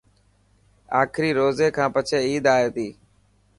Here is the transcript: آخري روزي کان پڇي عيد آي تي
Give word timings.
آخري 1.01 1.29
روزي 1.39 1.67
کان 1.75 1.89
پڇي 1.95 2.17
عيد 2.27 2.45
آي 2.55 2.65
تي 2.75 2.87